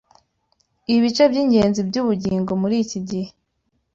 [0.95, 3.29] ibice byingenzi byubugingo muriki gihe